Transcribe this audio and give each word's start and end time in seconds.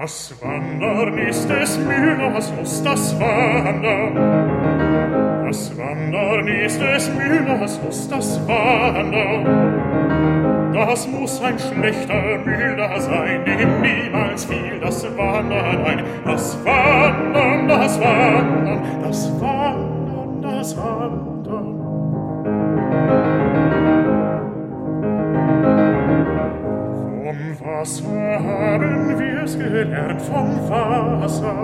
Das 0.00 0.32
Wandern 0.40 1.18
ist 1.18 1.46
des 1.50 1.76
Müllers 1.76 2.50
Lust, 2.56 2.86
das 2.86 3.20
Wandern. 3.20 4.14
Das 5.46 5.76
Wandern 5.76 6.48
ist 6.48 6.80
des 6.80 7.10
Müllers 7.12 7.78
Lust, 7.84 8.10
das 8.10 8.40
Wandern. 8.48 9.44
Das 10.72 11.06
muss 11.06 11.42
ein 11.42 11.58
schlechter 11.58 12.38
Müller 12.38 12.98
sein, 12.98 13.44
dem 13.44 13.82
niemals 13.82 14.46
fiel 14.46 14.80
das 14.80 15.04
Wandern 15.18 15.84
ein. 15.84 16.02
Das 16.24 16.56
Wandern, 16.64 17.68
das 17.68 18.00
Wandern, 18.00 18.82
das 19.02 19.30
Wandern, 19.38 20.40
das 20.40 20.76
Wandern. 20.78 21.79
Gelernt, 29.84 30.22
vom 30.22 30.68
Wasser. 30.68 31.54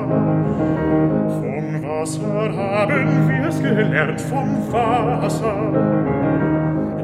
Vom 1.40 1.82
Wasser 1.82 2.56
haben 2.56 3.28
wir's 3.28 3.62
gelernt, 3.62 4.20
vom 4.20 4.72
Wasser. 4.72 5.56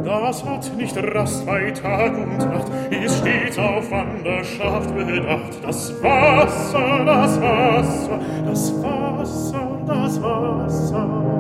Das 0.05 0.45
hat 0.45 0.77
nicht 0.77 0.97
Rast 1.15 1.45
bei 1.45 1.71
Tag 1.73 2.17
und 2.17 2.39
Nacht, 2.39 2.71
ist 2.91 3.19
stets 3.19 3.59
auf 3.59 3.91
Wanderschaft 3.91 4.95
bedacht. 4.95 5.63
Das 5.63 6.03
Wasser, 6.03 7.05
das 7.05 7.41
Wasser, 7.41 8.19
das 8.47 8.83
Wasser, 8.83 9.69
das 9.87 10.23
Wasser. 10.23 11.32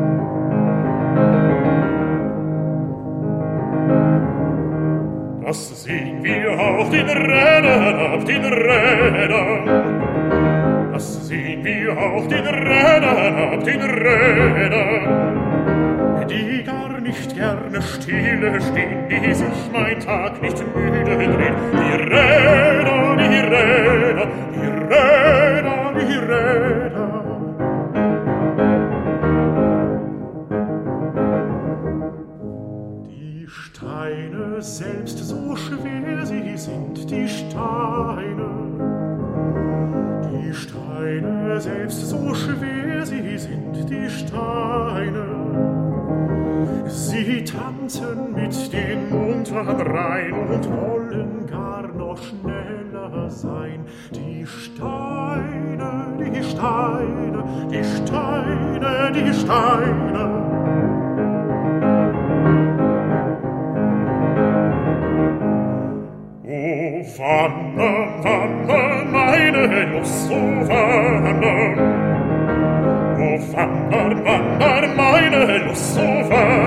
was 5.45 5.83
sehen 5.83 6.23
wir 6.23 6.59
auf 6.59 6.91
den 6.91 7.09
Rädern, 7.09 8.15
auf 8.15 8.25
den 8.25 8.45
Rädern. 8.45 9.69
Was 10.93 11.27
sehen 11.27 11.65
wir 11.65 11.99
auf 11.99 12.29
den 12.29 12.47
Rädern, 12.47 13.55
auf 13.55 13.63
den 13.65 13.81
Rädern. 13.83 15.39
Die 16.31 16.63
gar 16.65 17.01
nicht 17.01 17.35
gerne 17.35 17.83
stille 17.83 18.61
stehen, 18.61 19.09
die 19.09 19.35
sich 19.35 19.71
mein 19.73 19.99
Tag 20.01 20.41
nicht 20.41 20.65
müde 20.75 21.05
drehen. 21.05 21.57
Die 21.73 21.95
Räder, 22.13 23.17
die 23.17 23.41
Räder, 23.53 24.29
die 24.55 24.69
Räder. 24.95 25.42
Sie 46.93 47.43
tanzen 47.43 48.35
mit 48.35 48.71
den 48.71 49.09
munteren 49.09 49.81
Reihen 49.81 50.35
und 50.35 50.69
wollen 50.71 51.47
gar 51.47 51.89
noch 51.89 52.19
schneller 52.19 53.31
sein. 53.31 53.87
Die 54.15 54.47
Steine, 54.47 56.07
die 56.19 56.45
Steine, 56.45 57.45
die 57.71 57.83
Steine, 57.83 59.13
die 59.15 59.33
Steine. 59.33 60.43
O 66.45 67.19
wandern, 67.19 68.23
wandern, 68.23 69.13
meine 69.13 69.85
Lust, 69.93 70.31
o 70.31 70.35
wandern. 70.69 71.79
O 73.17 73.57
wandern, 73.57 74.25
wandern, 74.25 74.97
meine 74.97 75.59
Lust, 75.67 75.99
o 75.99 76.03
wandern. 76.03 76.62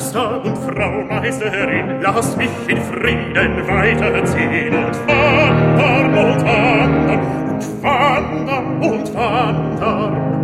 Meister 0.00 0.42
und 0.42 0.56
Frau 0.56 1.04
Meisterin, 1.04 2.00
lasst 2.00 2.34
mich 2.38 2.48
in 2.68 2.80
Frieden 2.80 3.68
weiterziehen 3.68 4.74
und 4.74 4.96
wandern 5.06 6.14
und 6.14 6.42
wandern 6.42 7.50
und 7.50 7.82
wandern 7.82 8.82
und 8.82 9.14
wandern. 9.14 10.40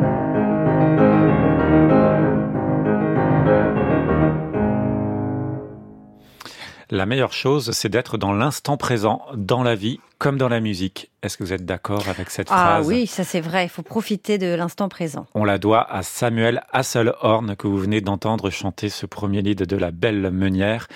La 6.91 7.07
meilleure 7.07 7.33
chose, 7.33 7.71
c'est 7.73 7.89
d'être 7.89 8.19
dans 8.19 8.35
l'instant 8.35 8.77
présent, 8.77 9.23
dans 9.35 9.63
la 9.63 9.75
vie, 9.75 10.01
comme 10.19 10.39
dans 10.39 10.49
la 10.49 10.61
musique. 10.61 11.11
Est-ce 11.23 11.37
que 11.37 11.43
vous 11.43 11.53
êtes 11.53 11.65
d'accord 11.65 12.09
avec 12.09 12.31
cette 12.31 12.49
Ah 12.51 12.77
phrase 12.77 12.87
oui, 12.87 13.07
ça 13.07 13.25
c'est 13.25 13.41
vrai, 13.41 13.65
il 13.65 13.69
faut 13.69 13.83
profiter 13.83 14.39
de 14.39 14.55
l'instant 14.55 14.89
présent. 14.89 15.27
On 15.35 15.45
la 15.45 15.59
doit 15.59 15.91
à 15.91 16.03
Samuel 16.03 16.63
Hasselhorn 16.73 17.57
que 17.57 17.67
vous 17.67 17.79
venez 17.79 18.01
d'entendre 18.01 18.49
chanter 18.51 18.89
ce 18.89 19.07
premier 19.07 19.43
lead 19.43 19.63
de 19.63 19.77
La 19.77 19.91
Belle 19.91 20.31
Meunière. 20.31 20.87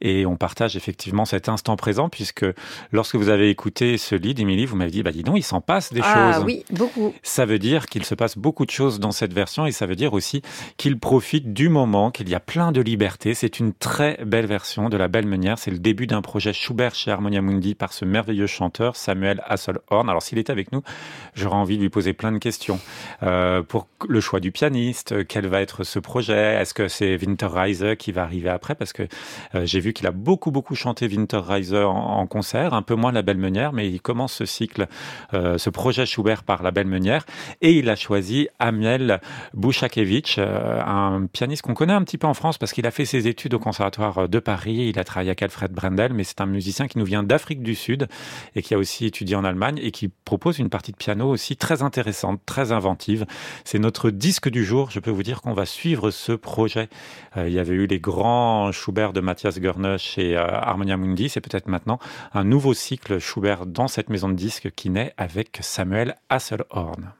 Et 0.00 0.26
on 0.26 0.36
partage 0.36 0.76
effectivement 0.76 1.24
cet 1.24 1.48
instant 1.48 1.76
présent 1.76 2.08
puisque 2.08 2.46
lorsque 2.92 3.16
vous 3.16 3.30
avez 3.30 3.50
écouté 3.50 3.98
ce 3.98 4.14
lead, 4.14 4.38
Émilie, 4.38 4.64
vous 4.64 4.76
m'avez 4.76 4.92
dit, 4.92 5.02
bah 5.02 5.10
dis 5.10 5.24
donc, 5.24 5.36
il 5.38 5.42
s'en 5.42 5.60
passe 5.60 5.92
des 5.92 6.02
ah 6.04 6.34
choses. 6.34 6.44
oui, 6.44 6.64
beaucoup. 6.70 7.12
Ça 7.22 7.44
veut 7.46 7.58
dire 7.58 7.86
qu'il 7.86 8.04
se 8.04 8.14
passe 8.14 8.38
beaucoup 8.38 8.66
de 8.66 8.70
choses 8.70 9.00
dans 9.00 9.12
cette 9.12 9.32
version 9.32 9.66
et 9.66 9.72
ça 9.72 9.86
veut 9.86 9.96
dire 9.96 10.12
aussi 10.12 10.40
qu'il 10.76 10.98
profite 11.00 11.52
du 11.52 11.68
moment, 11.68 12.12
qu'il 12.12 12.28
y 12.28 12.34
a 12.34 12.40
plein 12.40 12.70
de 12.70 12.80
liberté. 12.80 13.34
C'est 13.34 13.58
une 13.58 13.72
très 13.72 14.24
belle 14.24 14.46
version 14.46 14.88
de 14.88 14.96
La 14.96 15.08
Belle 15.08 15.26
Meunière. 15.26 15.58
C'est 15.58 15.72
le 15.72 15.78
début 15.80 16.06
d'un 16.06 16.22
projet 16.22 16.52
Schubert 16.52 16.94
chez 16.94 17.10
Harmonia 17.10 17.42
Mundi 17.42 17.74
par 17.74 17.92
ce 17.92 18.04
merveilleux 18.04 18.46
chanteur 18.46 18.69
Samuel 18.94 19.42
Hasselhorn. 19.46 20.08
Alors 20.08 20.22
s'il 20.22 20.38
était 20.38 20.52
avec 20.52 20.72
nous, 20.72 20.82
j'aurais 21.34 21.56
envie 21.56 21.76
de 21.76 21.82
lui 21.82 21.90
poser 21.90 22.12
plein 22.12 22.32
de 22.32 22.38
questions. 22.38 22.80
Euh, 23.22 23.62
pour 23.62 23.88
le 24.08 24.20
choix 24.20 24.40
du 24.40 24.52
pianiste, 24.52 25.26
quel 25.26 25.46
va 25.46 25.60
être 25.60 25.84
ce 25.84 25.98
projet? 25.98 26.54
Est-ce 26.54 26.74
que 26.74 26.88
c'est 26.88 27.16
Winterreise 27.16 27.84
qui 27.98 28.12
va 28.12 28.22
arriver 28.22 28.48
après? 28.48 28.74
Parce 28.74 28.92
que 28.92 29.04
euh, 29.54 29.66
j'ai 29.66 29.80
vu 29.80 29.92
qu'il 29.92 30.06
a 30.06 30.12
beaucoup 30.12 30.50
beaucoup 30.50 30.74
chanté 30.74 31.06
Winterreise 31.06 31.74
en, 31.74 31.90
en, 31.90 32.26
concert, 32.26 32.74
un 32.74 32.82
peu 32.82 32.94
moins 32.94 33.12
La 33.12 33.22
Belle 33.22 33.38
Meunière, 33.38 33.72
mais 33.72 33.88
il 33.88 34.00
commence 34.00 34.32
ce 34.32 34.44
cycle, 34.44 34.86
euh, 35.34 35.58
ce 35.58 35.70
projet 35.70 36.06
Schubert 36.06 36.42
par 36.42 36.62
La 36.62 36.70
Belle 36.70 36.86
Meunière, 36.86 37.24
et 37.60 37.72
il 37.72 37.88
a 37.88 37.96
choisi 37.96 38.48
Amiel 38.58 39.20
Bouchakevich, 39.54 40.38
un 40.38 41.26
pianiste 41.32 41.62
qu'on 41.62 41.74
connaît 41.74 41.92
un 41.92 42.02
petit 42.02 42.18
peu 42.18 42.26
en 42.26 42.34
France 42.34 42.58
parce 42.58 42.72
qu'il 42.72 42.86
a 42.86 42.90
fait 42.90 43.04
ses 43.04 43.28
études 43.28 43.54
au 43.54 43.58
Conservatoire 43.58 44.28
de 44.28 44.38
Paris, 44.38 44.88
il 44.88 44.98
a 44.98 45.04
travaillé 45.04 45.30
avec 45.30 45.42
Alfred 45.42 45.72
Brendel, 45.72 46.12
mais 46.12 46.24
c'est 46.24 46.40
un 46.40 46.46
musicien 46.46 46.88
qui 46.88 46.98
nous 46.98 47.04
vient 47.04 47.22
d'Afrique 47.22 47.62
du 47.62 47.74
Sud 47.74 48.08
qui 48.62 48.74
a 48.74 48.78
aussi 48.78 49.06
étudié 49.06 49.36
en 49.36 49.44
Allemagne 49.44 49.78
et 49.82 49.90
qui 49.90 50.08
propose 50.08 50.58
une 50.58 50.68
partie 50.68 50.92
de 50.92 50.96
piano 50.96 51.28
aussi 51.28 51.56
très 51.56 51.82
intéressante, 51.82 52.40
très 52.46 52.72
inventive. 52.72 53.26
C'est 53.64 53.78
notre 53.78 54.10
disque 54.10 54.48
du 54.48 54.64
jour. 54.64 54.90
Je 54.90 55.00
peux 55.00 55.10
vous 55.10 55.22
dire 55.22 55.42
qu'on 55.42 55.54
va 55.54 55.66
suivre 55.66 56.10
ce 56.10 56.32
projet. 56.32 56.88
Euh, 57.36 57.48
il 57.48 57.54
y 57.54 57.58
avait 57.58 57.74
eu 57.74 57.86
les 57.86 58.00
grands 58.00 58.72
Schubert 58.72 59.12
de 59.12 59.20
Matthias 59.20 59.58
Görne 59.58 59.98
chez 59.98 60.36
euh, 60.36 60.46
Harmonia 60.46 60.96
Mundi. 60.96 61.28
C'est 61.28 61.40
peut-être 61.40 61.68
maintenant 61.68 61.98
un 62.32 62.44
nouveau 62.44 62.74
cycle 62.74 63.18
Schubert 63.18 63.66
dans 63.66 63.88
cette 63.88 64.10
maison 64.10 64.28
de 64.28 64.34
disques 64.34 64.70
qui 64.70 64.90
naît 64.90 65.14
avec 65.16 65.58
Samuel 65.60 66.16
Hasselhorn. 66.28 67.19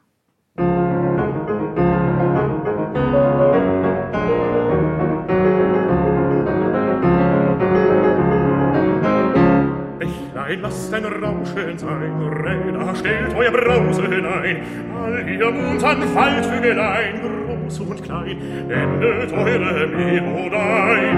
Bächlein, 10.51 10.63
lasst 10.63 10.93
ein 10.93 11.05
Rauschen 11.05 11.79
sein, 11.79 12.29
Räder, 12.45 12.95
stellt 12.97 13.35
euer 13.37 13.53
Brause 13.53 14.03
hinein, 14.03 14.57
all 14.97 15.29
ihr 15.29 15.51
muntern 15.51 16.03
Waldvögelein, 16.15 17.21
groß 17.23 17.81
und 17.81 18.03
klein, 18.03 18.37
endet 18.69 19.33
eure 19.33 19.87
Melodein, 19.87 21.17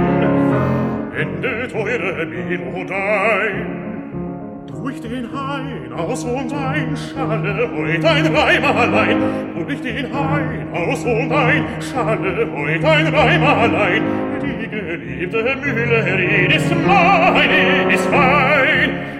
endet 1.16 1.74
eure 1.74 2.26
Melodein. 2.26 3.78
Durch 4.66 5.00
den 5.00 5.28
Hain 5.32 5.92
aus 5.92 6.24
und 6.24 6.52
ein 6.52 6.96
schalle 6.96 7.70
heut 7.70 8.04
ein 8.04 8.26
Reim 8.34 8.64
allein. 8.64 9.16
Durch 9.54 9.80
den 9.80 10.12
Hain 10.12 10.68
aus 10.72 11.04
und 11.04 11.32
ein 11.32 11.64
schalle 11.80 12.48
heut 12.52 12.84
ein 12.84 13.06
Reim 13.14 13.44
allein. 13.44 14.02
Die 14.42 14.68
geliebte 14.68 15.38
ist 15.38 15.56
mein, 15.56 16.50
ist 16.50 16.74
mein. 16.84 17.88
Die 17.88 17.94
ist 17.94 18.10
mein, 18.10 19.11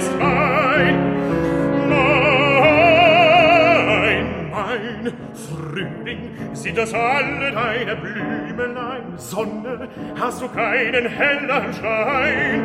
ist 0.00 0.18
mein. 0.18 0.94
Mein, 3.86 4.50
mein 4.50 5.12
Frühling, 5.34 6.30
sind 6.52 6.78
das 6.78 6.94
alle 6.94 7.50
deine 7.52 7.96
Blümelein? 7.96 9.02
Sonne, 9.16 9.88
hast 10.18 10.42
du 10.42 10.48
keinen 10.48 11.06
hellen 11.08 11.74
Schein? 11.74 12.62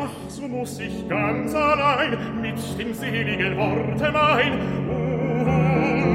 Ach, 0.00 0.10
so 0.28 0.48
muss 0.48 0.80
ich 0.80 1.08
ganz 1.08 1.54
allein 1.54 2.18
mit 2.42 2.58
dem 2.78 2.92
seligen 2.92 3.56
Worte 3.56 4.10
mein, 4.12 4.58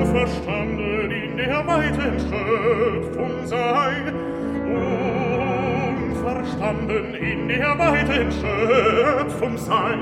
unverstanden 0.01 1.11
in 1.11 1.37
der 1.37 1.65
weiten 1.65 2.19
Schöpfung 2.19 3.45
sein, 3.45 4.13
verstanden 6.49 7.13
in 7.15 7.47
der 7.47 7.77
weiten 7.77 8.31
Schöpfung 8.31 9.57
sein. 9.57 9.99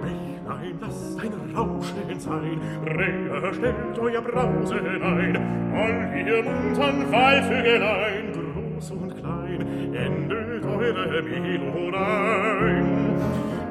Bächlein, 0.00 0.78
lasst 0.80 1.20
ein 1.20 1.32
Rauschen 1.54 2.20
sein, 2.20 2.60
Rehe, 2.86 3.54
stellt 3.54 3.98
euer 3.98 4.22
Brausen 4.22 4.86
ein, 5.02 5.36
all 5.74 6.26
ihr 6.26 6.42
muntern 6.42 7.10
Waldvögelein, 7.10 8.32
groß 8.32 8.90
und 8.92 9.16
klein, 9.16 9.94
endet 9.94 10.64
eure 10.64 11.22
Melodein, 11.22 12.86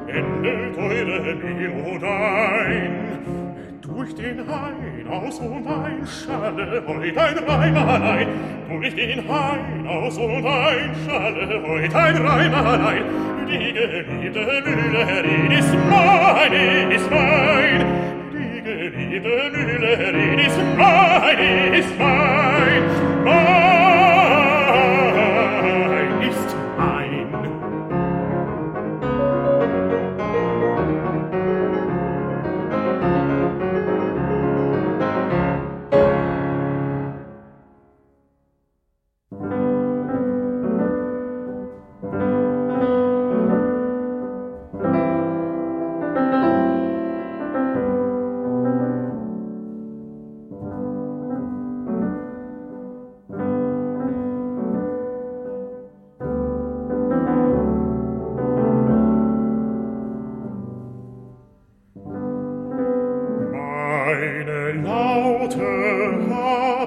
endet 0.08 0.78
eure 0.78 1.34
Melodein 1.34 3.01
durch 3.94 4.14
den 4.14 4.38
Hain 4.48 5.06
aus 5.08 5.38
und 5.38 5.66
ein, 5.66 6.06
schalle 6.06 6.82
heut 6.86 7.16
ein 7.16 7.38
Reimerlein, 7.38 8.28
Durch 8.68 8.94
den 8.94 9.28
Hain 9.28 9.86
aus 9.86 10.16
und 10.16 10.46
ein, 10.46 10.94
schalle 11.06 11.62
heut 11.66 11.94
ein 11.94 12.16
Reimerlein, 12.16 13.02
Die 13.48 13.72
geliebte 13.72 14.62
Müllerin 14.64 15.50
ist 15.50 15.74
mein, 15.90 16.90
ist 16.90 17.10
mein. 17.10 17.84
Die 18.32 18.62
geliebte 18.62 19.50
Müllerin 19.52 20.38
ist 20.38 20.60
mein, 20.76 21.74
ist 21.74 21.98
mein, 21.98 23.24
mein. 23.24 23.71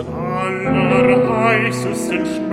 und 0.00 0.66
allerheißesten 0.66 2.26
Schmerz. 2.26 2.50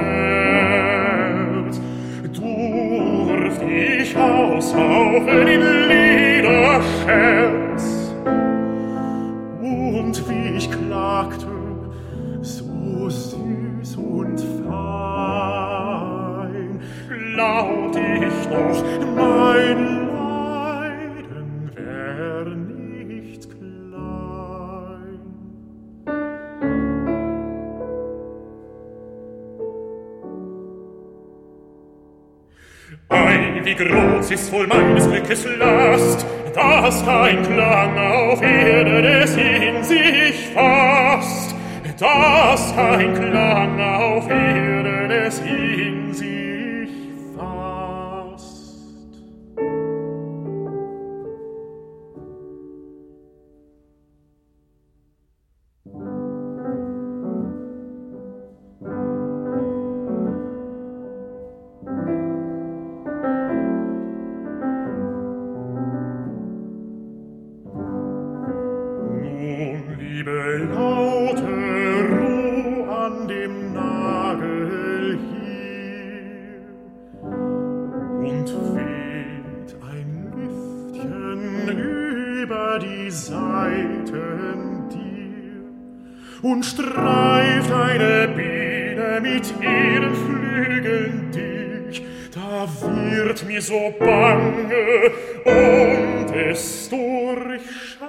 Durft 2.33 3.61
ich 3.63 4.15
aushauchen 4.17 5.47
im 5.47 5.86
groß 33.75 34.31
ist 34.31 34.51
wohl 34.51 34.67
meines 34.67 35.09
Glückes 35.09 35.45
Last, 35.57 36.25
dass 36.53 37.05
kein 37.05 37.43
Klang 37.43 37.97
auf 37.97 38.41
Erde 38.41 39.01
des 39.01 39.35
in 39.35 39.83
sich 39.83 40.49
fasst, 40.53 41.55
dass 41.99 42.75
kein 42.75 43.13
Klang 43.13 43.79
auf 43.79 44.29
Erde 44.29 44.56
und 86.41 86.63
streift 86.65 87.71
eine 87.71 88.27
Biene 88.35 89.19
mit 89.21 89.53
ihren 89.61 90.15
Flügeln 90.15 91.31
dich. 91.31 92.03
Da 92.33 92.67
wird 92.81 93.45
mir 93.47 93.61
so 93.61 93.93
bange 93.99 95.11
und 95.45 96.35
es 96.35 96.89
durchschaut 96.89 98.07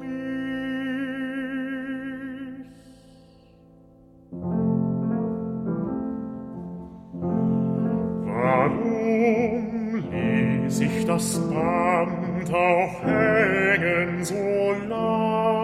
mich. 0.00 0.08
Warum 8.24 9.96
ließ 10.12 10.80
ich 10.80 11.04
das 11.06 11.40
Band 11.50 12.54
auch 12.54 13.02
hängen 13.02 14.24
so 14.24 14.74
lang? 14.88 15.57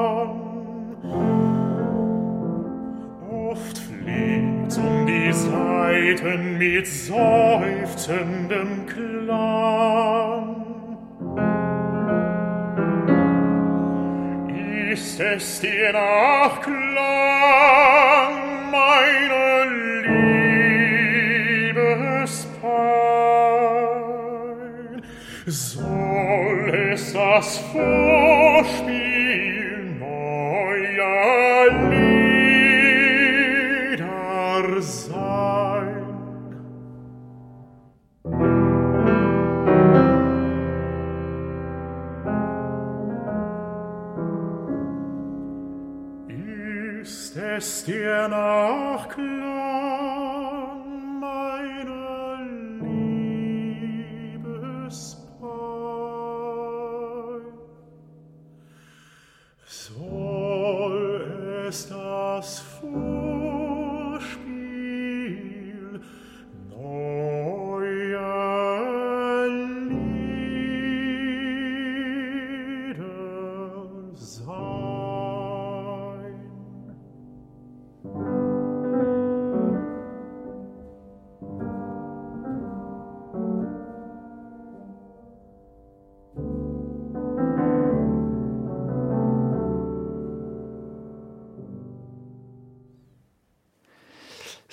Seiten 5.34 6.58
mit 6.58 6.86
seufzendem 6.86 8.86
Klang. 8.86 10.54
Ist 14.92 15.18
es 15.18 15.60
dir 15.60 15.92
nach 15.92 16.60
Klang, 16.60 16.74
meine 18.70 19.64
Liebespein? 21.66 22.62
Soll 25.46 26.70
es 26.92 27.12
das 27.12 27.58
Vorspiel 27.58 29.03
parc 48.94 49.18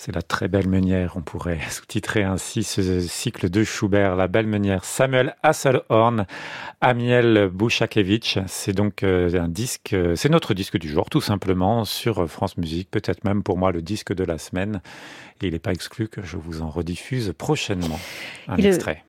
C'est 0.04 0.16
la 0.16 0.24
très 0.24 0.48
belle 0.48 0.68
meunière, 0.68 1.14
on 1.16 1.22
pourrait 1.22 1.60
sous-titrer 1.70 2.24
ainsi 2.24 2.64
ce 2.64 3.02
cycle 3.02 3.52
de 3.52 3.64
Schubert, 3.64 4.16
la 4.16 4.28
belle 4.28 4.48
meunière. 4.48 4.84
Samuel 4.84 5.36
Hasselhorn, 5.44 6.26
Amiel 6.82 7.52
Bouchakevich, 7.54 8.40
c'est 8.48 8.74
donc 8.74 9.04
euh, 9.04 9.40
un 9.40 9.48
disque, 9.48 9.94
euh, 9.94 10.16
c'est 10.16 10.30
notre 10.30 10.56
disque 10.56 10.80
du 10.80 10.90
jour 10.90 11.08
tout 11.12 11.22
simplement 11.22 11.86
sur 11.86 12.28
France 12.28 12.58
Musique, 12.58 12.90
peut-être 12.90 13.24
même 13.26 13.44
pour 13.44 13.60
moi 13.60 13.72
le 13.72 13.84
disque 13.84 14.12
de 14.12 14.24
la 14.24 14.40
semaine. 14.40 14.82
Et 15.44 15.48
il 15.48 15.54
n'est 15.54 15.60
pas 15.60 15.72
exclu 15.72 16.08
que 16.08 16.24
je 16.24 16.38
vous 16.38 16.64
en 16.64 16.70
rediffuse 16.72 17.32
prochainement 17.38 18.00
un 18.48 18.58
extrait. 18.58 18.98